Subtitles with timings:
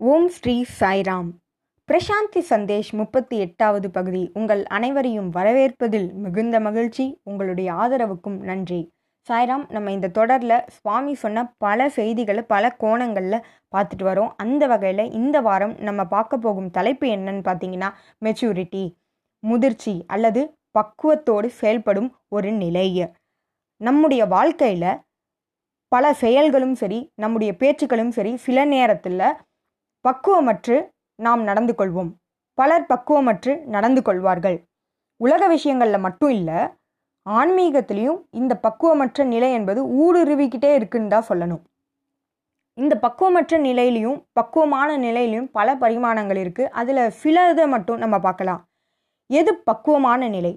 [0.00, 1.28] ஓம் ஸ்ரீ சாய்ராம்.
[1.88, 4.30] பிரசாந்தி சந்தேஷ் முப்பத்தி எட்டாவது பகுதி.
[4.34, 7.20] உங்கள் அனைவரையும் வரவேற்பதில் மிகுந்த மகிழ்ச்சி.
[7.22, 8.80] உங்களுடைய ஆதரவுக்கும் நன்றி.
[9.28, 13.46] சாய்ராம் நம்ம இந்த தொடரில் சுவாமி சொன்ன பல செய்திகளை பல கோணங்களில்
[13.76, 14.30] பார்த்துட்டு வரோம்.
[14.36, 17.90] அந்த வகையில் இந்த வாரம் நம்ம பார்க்க போகும் தலைப்பு என்னன்னு பார்த்தீங்கன்னா
[18.24, 18.84] மெச்சூரிட்டி
[19.42, 20.44] முதிர்ச்சி அல்லது
[20.78, 22.88] பக்குவத்தோடு செயல்படும் ஒரு நிலை.
[23.80, 24.88] நம்முடைய வாழ்க்கையில்
[25.92, 29.20] பல செயல்களும் சரி நம்முடைய பேச்சுக்களும் சரி சில நேரத்தில்
[30.06, 30.76] பக்குவமற்று
[31.18, 32.10] நாம் நடந்து கொள்வோம்.
[32.58, 34.58] பலர் பக்குவமற்று நடந்து கொள்வார்கள்.
[35.20, 36.58] உலக விஷயங்களில் மட்டும் இல்லை
[37.26, 41.62] ஆன்மீகத்திலையும் இந்த பக்குவமற்ற நிலை என்பது ஊடுருவிக்கிட்டே இருக்குன்னு தான் சொல்லணும்.
[42.78, 48.62] இந்த பக்குவமற்ற நிலையிலையும் பக்குவமான நிலையிலையும் பல பரிமாணங்கள் இருக்குது அதில் சில இதை மட்டும் நம்ம பார்க்கலாம்.
[49.30, 50.52] எது பக்குவமான நிலை?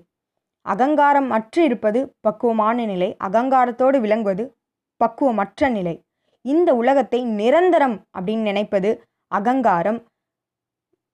[0.65, 3.09] அகங்காரம் அற்று இருப்பது பக்குவமான நிலை.
[3.27, 4.45] அகங்காரத்தோடு விளங்குவது
[5.01, 5.95] பக்குவமற்ற நிலை.
[6.45, 8.89] இந்த உலகத்தை நிரந்தரம் அப்படின்னு நினைப்பது
[9.31, 9.99] அகங்காரம்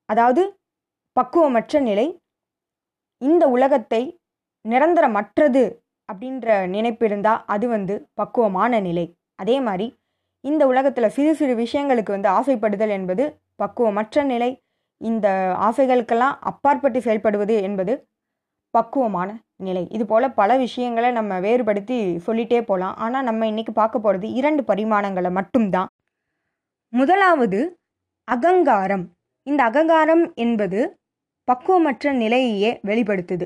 [0.09, 0.41] அதாவது
[1.17, 2.07] பக்குவமற்ற நிலை
[3.21, 4.01] இந்த உலகத்தை
[4.65, 5.63] நிரந்தரமற்றது
[6.09, 9.05] அப்படின்ற நினைப்பு இருந்தால் அது வந்து பக்குவமான நிலை.
[9.35, 9.87] அதே மாதிரி
[10.43, 13.23] இந்த உலகத்தில் சிறு சிறு விஷயங்களுக்கு வந்து ஆசைப்படுதல் என்பது
[13.63, 14.49] பக்குவமற்ற நிலை.
[15.01, 15.27] இந்த
[15.67, 17.93] ஆசைகளுக்கெல்லாம் அப்பாற்பட்டு செயல்படுவது என்பது
[18.73, 19.29] பக்குவமான
[19.63, 19.83] நிலை.
[19.95, 21.97] இது போல் பல விஷயங்களை நம்ம வேறுபடுத்தி
[22.27, 25.89] சொல்லிட்டே போகலாம் ஆனால் நம்ம இன்றைக்கி பார்க்க போகிறது இரண்டு பரிமாணங்களை மட்டும்தான்.
[26.93, 27.59] முதலாவது
[28.27, 29.03] அகங்காரம்.
[29.47, 30.79] இந்த அகங்காரம் என்பது
[31.47, 33.45] பக்குவமற்ற நிலையையே வெளிப்படுத்துது.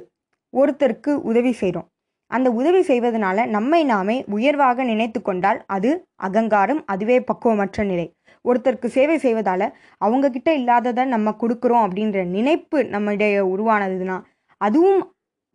[0.54, 1.88] ஒருத்தருக்கு உதவி செய்கிறோம்
[2.32, 5.92] அந்த உதவி செய்வதனால நம்மை நாமே உயர்வாக நினைத்து கொண்டால் அது
[6.28, 8.08] அகங்காரம் அதுவே பக்குவமற்ற நிலை.
[8.46, 9.66] ஒருத்தருக்கு சேவை செய்வதால்
[9.98, 14.18] அவங்க கிட்ட இல்லாததை நம்ம கொடுக்குறோம் அப்படின்ற நினைப்பு நம்மிடையே உருவானதுன்னா
[14.62, 15.02] அதுவும்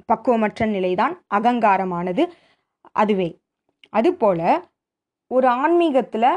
[0.09, 2.25] பக்குவமற்ற நிலைதான் அகங்காரமானது
[2.93, 3.29] அதுவே.
[3.93, 4.47] அதுபோல்
[5.31, 6.31] ஒரு ஆன்மீகத்தில்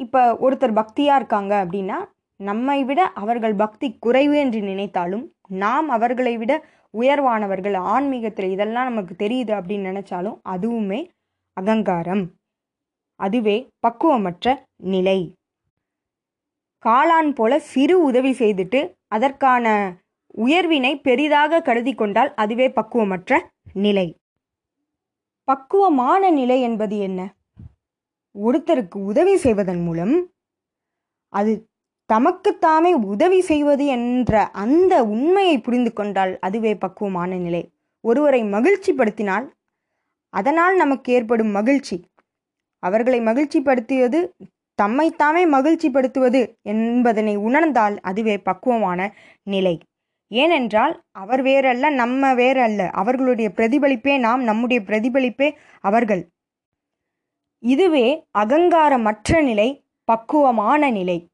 [0.00, 1.98] இப்போ ஒருத்தர் பக்தியாக இருக்காங்க அப்படின்னா
[2.42, 6.52] நம்மை விட அவர்கள் பக்தி குறைவு என்று நினைத்தாலும் நாம் அவர்களை விட
[6.94, 7.76] உயர்வானவர்கள்.
[7.94, 11.00] ஆன்மீகத்தில் இதெல்லாம் நமக்கு தெரியுது அப்படின்னு நினச்சாலும் அதுவுமே
[11.56, 12.24] அகங்காரம்.
[13.20, 15.18] அதுவே பக்குவமற்ற நிலை.
[16.82, 19.66] காளான் போல சிறு உதவி செய்துட்டு அதற்கான
[20.34, 23.40] உயர்வினை பெரிதாக கருதி கொண்டால் அதுவே பக்குவமற்ற
[23.72, 24.06] நிலை.
[25.48, 27.20] பக்குவமான நிலை என்பது என்ன?
[28.34, 30.14] ஒருத்தருக்கு உதவி செய்வதன் மூலம்
[31.32, 31.52] அது
[32.12, 37.72] தமக்குத்தாமே உதவி செய்வது என்ற அந்த உண்மையை புரிந்து கொண்டால் அதுவே பக்குவமான நிலை.
[38.00, 39.48] ஒருவரை மகிழ்ச்சிப்படுத்தினால்
[40.28, 42.04] அதனால் நமக்கு ஏற்படும் மகிழ்ச்சி.
[42.78, 44.30] அவர்களை மகிழ்ச்சிப்படுத்தியது
[44.82, 49.80] தம்மைத்தாமே மகிழ்ச்சிப்படுத்துவது என்பதனை உணர்ந்தால் அதுவே பக்குவமான நிலை.
[50.28, 52.90] ஏனென்றால் அவர் வேறல்ல நம்ம வேறல்ல.
[52.90, 56.28] அவர்களுடைய பிரதிபலிப்பே நாம் நம்முடைய பிரதிபலிப்பே அவர்கள்.
[57.58, 61.31] இதுவே அகங்காரமற்ற நிலை பக்குவமான நிலை.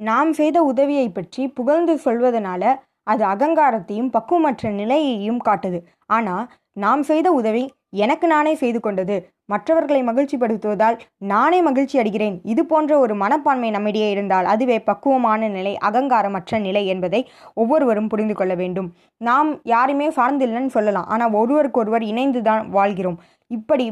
[0.00, 2.62] நாம் செய்த உதவியை பற்றி புகழ்ந்து சொல்வதனால
[3.02, 5.78] அது அகங்காரத்தையும் பக்குவமற்ற நிலையையும் காட்டுது.
[6.16, 6.46] ஆனால்
[6.76, 7.62] நாம் செய்த உதவி
[8.04, 9.16] எனக்கு நானே செய்து கொண்டது.
[9.44, 10.96] மற்றவர்களை மகிழ்ச்சிப்படுத்துவதால்
[11.32, 12.36] நானே மகிழ்ச்சி அடைகிறேன்.
[12.52, 17.20] இது போன்ற ஒரு மனப்பான்மை நம்மிடையே இருந்தால் அதுவே பக்குவமான நிலை அகங்காரமற்ற நிலை என்பதை
[17.54, 18.88] ஒவ்வொருவரும் புரிந்து கொள்ள வேண்டும்.
[19.20, 21.08] நாம் யாருமே சார்ந்தில்லைன்னு சொல்லலாம்.
[21.14, 23.18] ஆனால் ஒருவருக்கொருவர் இணைந்து தான் வாழ்கிறோம்.
[23.50, 23.86] இப்படி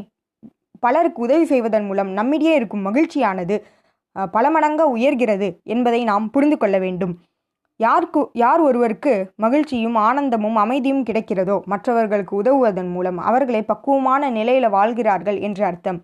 [0.83, 3.55] பலருக்கு உதவி செய்வதன் மூலம் நம்மிடையே இருக்கும் மகிழ்ச்சியானது
[4.35, 7.13] பல மடங்கு உயர்கிறது என்பதை நாம் புரிந்து கொள்ள வேண்டும்.
[7.79, 15.63] யாருக்கு யார் ஒருவருக்கு மகிழ்ச்சியும் ஆனந்தமும் அமைதியும் கிடைக்கிறதோ மற்றவர்களுக்கு உதவுவதன் மூலம் அவர்களை பக்குவமான நிலையில் வாழ்கிறார்கள் என்று
[15.65, 15.99] அர்த்தம்.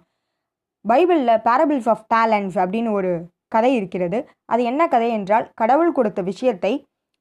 [0.86, 3.12] பைபிளில் பேரபிள்ஸ் ஆஃப் டேலண்ட்ஸ் அப்படின்னு ஒரு
[3.48, 4.18] கதை இருக்கிறது.
[4.46, 6.74] அது என்ன கதை என்றால் கடவுள் கொடுத்த விஷயத்தை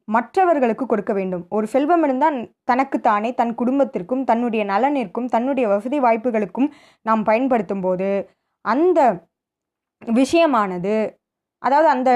[0.09, 1.45] மற்றவர்களுக்கு கொடுக்க வேண்டும்.
[1.49, 6.69] ஒரு செல்வம் இருந்தால் தனக்குத்தானே தன் குடும்பத்திற்கும் தன்னுடைய நலனிற்கும் தன்னுடைய வசதி வாய்ப்புகளுக்கும்
[7.03, 8.09] நாம் பயன்படுத்தும் போது
[8.65, 9.01] அந்த
[10.03, 10.95] விஷயமானது.
[11.63, 12.11] அதாவது அந்த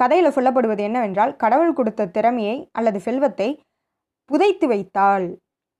[0.00, 3.48] கதையில் சொல்லப்படுவது என்னவென்றால் கடவுள் கொடுத்த திறமையை அல்லது செல்வத்தை
[4.30, 5.26] புதைத்து வைத்தால்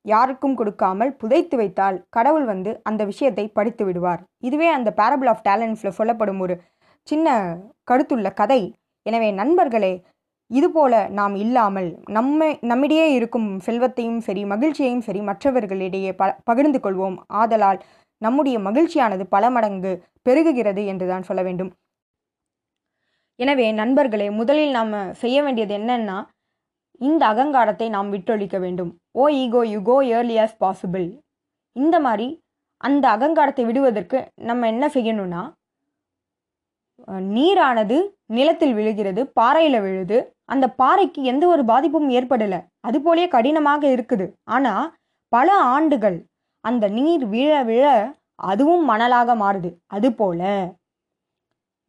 [0.05, 4.21] யாருக்கும் கொடுக்காமல் புதைத்து வைத்தால் கடவுள் வந்து அந்த விஷயத்தை படித்து விடுவார்.
[4.49, 6.55] இதுவே அந்த பேரபிள் ஆஃப் டேலண்ட்ஸில் சொல்லப்படும் ஒரு
[7.09, 7.29] சின்ன
[7.91, 8.63] கருத்துள்ள கதை.
[9.07, 9.93] எனவே நண்பர்களே
[10.51, 17.17] இதுபோல நாம் இல்லாமல் நம்மை நம்மிடையே இருக்கும் செல்வத்தையும் சரி மகிழ்ச்சியையும் சரி மற்றவர்களிடையே ப பகிர்ந்து கொள்வோம்.
[17.41, 17.81] ஆதலால்
[18.23, 19.93] நம்முடைய மகிழ்ச்சியானது பல மடங்கு
[20.27, 21.71] பெருகுகிறது என்றுதான் சொல்ல வேண்டும்.
[23.39, 26.17] எனவே நண்பர்களே முதலில் நாம் செய்ய வேண்டியது என்னன்னா
[27.01, 28.91] இந்த அகங்காரத்தை நாம் விட்டொழிக்க வேண்டும்.
[29.21, 31.07] ஓ ego you go early as possible
[31.77, 32.27] இந்த மாதிரி
[32.89, 34.19] அந்த அகங்காரத்தை விடுவதற்கு
[34.49, 35.43] நம்ம என்ன செய்யணும்னா
[37.35, 37.97] நீரானது
[38.37, 40.19] நிலத்தில் விழுகிறது பாறையில் விழுது
[40.53, 42.59] அந்த பாறைக்கு எந்த ஒரு பாதிப்பும் ஏற்படலை.
[42.89, 44.27] அதுபோலே கடினமாக இருக்குது.
[44.57, 44.87] ஆனால்
[45.33, 46.19] பல ஆண்டுகள்
[46.65, 47.85] அந்த நீர் விழ விழ
[48.35, 49.71] அதுவும் மணலாக மாறுது.
[49.87, 50.43] அதுபோல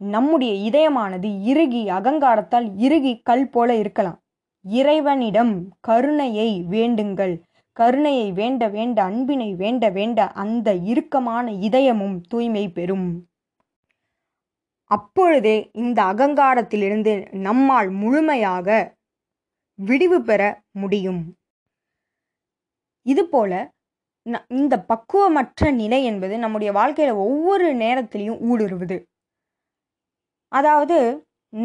[0.01, 4.19] நம்முடைய இதயமானது இறுகி அகங்காரத்தால் இறுகி கல் போல இருக்கலாம்.
[4.65, 7.35] இறைவனிடம் கருணையை வேண்டுங்கள்.
[7.77, 13.07] கருணையை வேண்ட வேண்ட அன்பினை வேண்ட வேண்ட அந்த இறுக்கமான இதயமும் தூய்மை பெறும்.
[14.91, 18.69] அப்பொழுதே இந்த அகங்காரத்திலிருந்து நம்மால் முழுமையாக
[19.79, 21.21] விடிவு பெற முடியும்.
[23.05, 23.51] இதுபோல
[24.59, 28.97] இந்த பக்குவமற்ற நிலை என்பது நம்முடைய வாழ்க்கையில் ஒவ்வொரு நேரத்திலையும் ஊடுருவுது.
[30.51, 30.97] அதாவது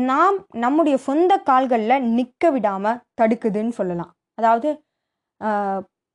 [0.08, 4.12] நாம் நம்முடைய சொந்த கால்களில் நிற்க விடாமல் தடுக்குதுன்னு சொல்லலாம்.
[4.38, 4.68] அதாவது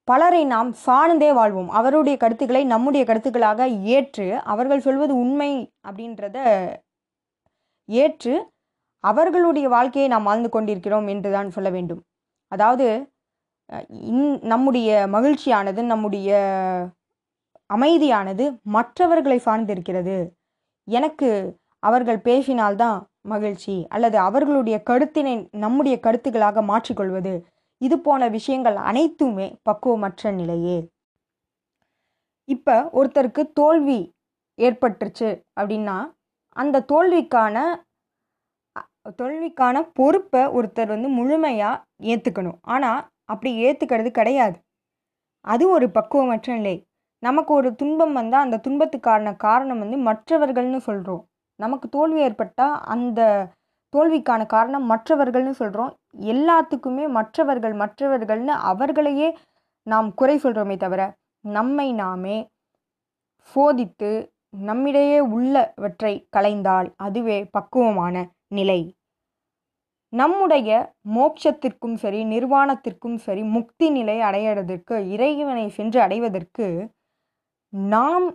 [0.08, 1.70] பலரை நாம் சார்ந்தே வாழ்வோம்.
[1.80, 3.62] அவருடைய கருத்துக்களை நம்முடைய கருத்துக்களாக
[3.98, 5.52] ஏற்று அவர்கள் சொல்வது உண்மை
[5.90, 6.38] அப்படின்றத
[7.90, 8.34] ஏற்று
[9.04, 12.02] அவர்களுடைய வாழ்க்கையை நாம் வாழ்ந்து கொண்டிருக்கிறோம் என்று தான் சொல்ல வேண்டும்.
[12.52, 12.88] அதாவது
[14.12, 16.30] இன் நம்முடைய மகிழ்ச்சியானது நம்முடைய
[17.70, 20.18] அமைதியானது மற்றவர்களை சார்ந்திருக்கிறது.
[20.88, 21.30] எனக்கு
[21.84, 27.34] அவர்கள் பேசினால்தான் மகிழ்ச்சி அல்லது அவர்களுடைய கருத்தினை நம்முடைய கருத்துக்களாக மாற்றிக்கொள்வது.
[27.82, 30.80] இது போன விஷயங்கள் அனைத்துமே பக்குவமற்ற நிலையே.
[32.48, 34.00] இப்போ ஒருத்தருக்கு தோல்வி
[34.60, 35.30] ஏற்பட்டுருச்சு
[35.60, 35.98] அப்படின்னா
[36.56, 37.58] அந்த தோல்விக்கான
[39.20, 44.58] தோல்விக்கான பொறுப்பை ஒருத்தர் வந்து முழுமையாக ஏற்றுக்கணும் ஆனால் அப்படி ஏற்றுக்கிறது கிடையாது.
[45.46, 46.76] அது ஒரு பக்குவமற்ற நிலை.
[47.24, 51.24] நமக்கு ஒரு துன்பம் வந்தால் அந்த துன்பத்துக்கான காரணம் வந்து மற்றவர்கள்னு சொல்கிறோம்
[51.60, 53.22] நமக்கு தோல்வி ஏற்பட்டால் அந்த
[53.94, 55.92] தோல்விக்கான காரணம் மற்றவர்கள்னு சொல்கிறோம்
[56.32, 59.30] எல்லாத்துக்குமே மற்றவர்கள் மற்றவர்கள்னு அவர்களையே
[59.88, 61.02] நாம் குறை சொல்கிறோமே தவிர
[61.46, 62.38] நம்மை நாமே
[63.56, 64.12] சோதித்து
[64.58, 68.16] நம்மிடையே உள்ளவற்றை களைந்தால் அதுவே பக்குவமான
[68.48, 68.80] நிலை.
[70.14, 70.70] நம்முடைய
[71.16, 76.68] மோட்சத்திற்கும் சரி நிர்வாணத்திற்கும் சரி முக்தி நிலை அடையிறதற்கு இறைவனை சென்று அடைவதற்கு
[77.74, 78.28] நாம்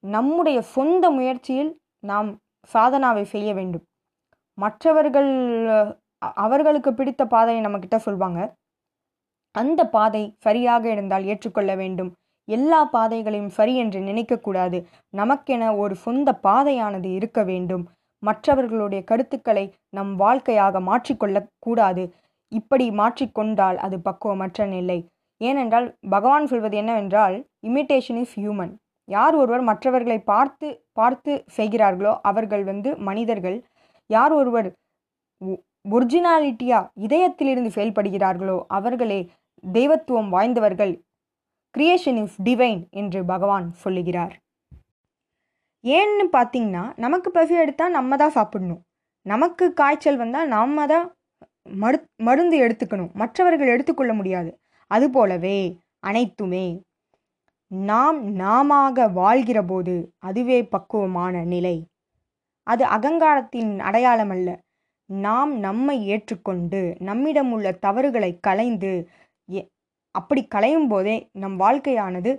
[0.00, 2.28] நம்முடைய சொந்த முயற்சியில் நாம்
[2.74, 3.84] சாதனாவை செய்ய வேண்டும்.
[4.58, 5.30] மற்றவர்கள்
[6.20, 8.40] அவர்களுக்கு பிடித்த பாதையை நம்மக்கிட்ட சொல்வாங்க.
[9.54, 12.10] அந்த பாதை சரியாக இருந்தால் ஏற்றுக்கொள்ள வேண்டும்.
[12.48, 14.78] எல்லா பாதைகளையும் சரி என்று நினைக்கக்கூடாது.
[15.16, 17.84] நமக்கென ஒரு சொந்த பாதையானது இருக்க வேண்டும்.
[18.28, 19.64] மற்றவர்களுடைய கருத்துக்களை
[19.96, 22.04] நம் வாழ்க்கையாக மாற்றிக்கொள்ளக்கூடாது
[22.52, 24.98] இப்படி மாற்றிக்கொண்டால் அது பக்குவமற்ற நிலை.
[25.40, 27.36] ஏனென்றால் பகவான் சொல்வது என்னவென்றால்
[27.68, 28.74] இமிட்டேஷன் இஸ் ஹியூமன்
[29.08, 30.68] யார் ஒருவர் மற்றவர்களை பார்த்து
[30.98, 33.58] பார்த்து செய்கிறார்களோ அவர்கள் வந்து மனிதர்கள்.
[34.10, 34.68] யார் ஒருவர்
[35.94, 39.20] ஒரிஜினாலிட்டியாக இதயத்திலிருந்து செயல்படுகிறார்களோ அவர்களே
[39.64, 40.94] தெய்வத்துவம் வாய்ந்தவர்கள்.
[41.74, 44.34] கிரியேஷன் இஸ் டிவைன் என்று பகவான் சொல்லுகிறார்.
[45.86, 48.82] ஏன்னு பார்த்தீங்கன்னா நமக்கு பசி எடுத்தால் நம்ம தான் சாப்பிடணும்.
[49.26, 51.06] நமக்கு காய்ச்சல் வந்தால் நாம் தான்
[51.82, 53.12] மரு மருந்து எடுத்துக்கணும்.
[53.12, 54.50] மற்றவர்கள் எடுத்துக்கொள்ள முடியாது.
[54.90, 55.58] அதுபோலவே
[55.98, 56.82] அனைத்துமே
[57.70, 61.76] நாம் நாமாக வாழ்கிற போது அதுவே பக்குவமான நிலை.
[62.62, 64.48] அது அகங்காரத்தின் அடையாளம் அல்ல.
[65.10, 68.92] நாம் நம்மை ஏற்றுக்கொண்டு நம்மிடம் உள்ள தவறுகளை களைந்து
[69.48, 69.68] எ-
[70.10, 72.32] அப்படி களையும் போதே நம் வாழ்க்கையானது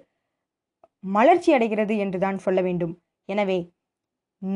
[0.99, 2.93] மலர்ச்சி அடைகிறது என்றுதான் சொல்ல வேண்டும்.
[3.29, 3.59] எனவே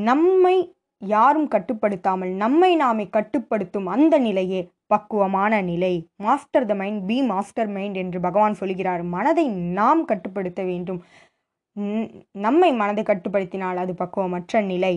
[0.07, 0.55] நம்மை
[1.01, 5.93] யாரும் கட்டுப்படுத்தாமல் நம்மை நாமே கட்டுப்படுத்தும் அந்த நிலையே பக்குவமான நிலை.
[6.17, 9.03] Master the mind be master mind என்று பகவான் சொல்கிறார்.
[9.15, 9.45] மனதை
[9.79, 10.99] நாம் கட்டுப்படுத்த வேண்டும்.
[12.45, 14.95] நம்மை மனதை கட்டுப்படுத்தினால் அது பக்குவமற்ற நிலை.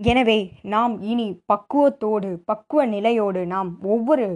[0.00, 0.38] எனவே
[0.74, 4.26] நாம் இனி பக்குவத்தோடு பக்குவ நிலையோடு நாம் ஒவ்வொரு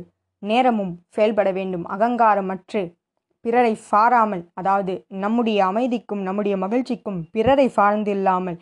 [0.42, 1.84] நேரமும் செயல்பட வேண்டும்.
[1.94, 2.82] அகங்காரமற்று
[3.48, 8.58] பிறரை சாராமல் அதாவது நம்முடைய அமைதிக்கும் நம்முடைய மகிழ்ச்சிக்கும் பிறரை சார்ந்தில்லாமல்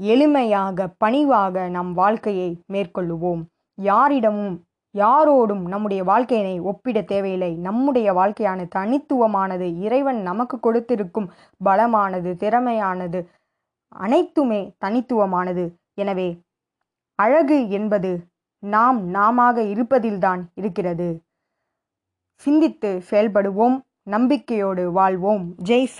[0.00, 3.40] எளிமையாக பணிவாக நம் வாழ்க்கையை மேற்கொள்ளுவோம்.
[3.78, 4.54] யாரிடமும்
[4.94, 7.50] யாரோடும் நம்முடைய வாழ்க்கையினை ஒப்பிட தேவையில்லை.
[7.66, 11.28] நம்முடைய வாழ்க்கையான தனித்துவமானது இறைவன் நமக்கு கொடுத்திருக்கும்
[11.64, 13.20] பலமானது திறமையானது
[14.04, 15.66] அனைத்துமே தனித்துவமானது.
[15.94, 16.28] எனவே
[17.18, 18.12] அழகு என்பது
[18.62, 21.10] நாம் நாமாக இருப்பதில்தான் இருக்கிறது.
[22.42, 23.78] சிந்தித்து செயல்படுவோம்.
[24.08, 25.54] நம்பிக்கையோடு வாழ்வோம்.
[25.62, 25.96] ஜெய் சா